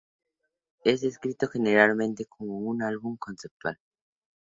Es 0.83 1.01
descrito 1.01 1.47
generalmente 1.47 2.25
como 2.25 2.57
un 2.57 2.81
álbum 2.81 3.17
conceptual. 3.17 3.77